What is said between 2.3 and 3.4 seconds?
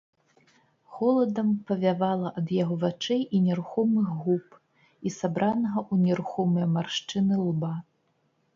ад яго вачэй